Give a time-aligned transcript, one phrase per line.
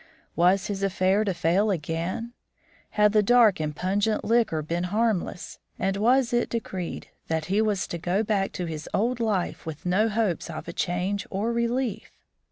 [0.35, 2.33] Was his affair to fail again?
[2.97, 7.85] Had the dark and pungent liquor been harmless, and was it decreed that he was
[7.85, 12.09] to go back to the old life with no hopes of a change or relief?